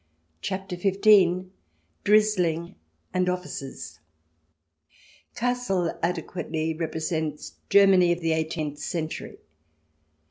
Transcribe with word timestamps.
CHAPTER 0.41 0.75
XV 0.75 1.51
"DRIZZLING" 2.05 2.73
AND 3.13 3.29
OFFICERS 3.29 3.99
Kassel 5.35 5.95
adequately 6.01 6.73
represents 6.73 7.53
Germany 7.69 8.11
of 8.11 8.19
the 8.19 8.31
eighteenth 8.31 8.79
century. 8.79 9.37